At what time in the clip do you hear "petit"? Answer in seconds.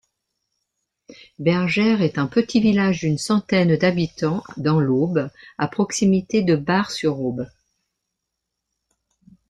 2.25-2.59